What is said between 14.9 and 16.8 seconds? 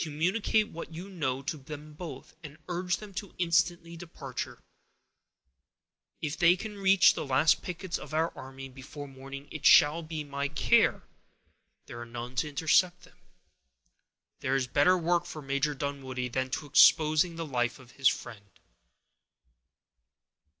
work for Major Dunwoodie than to be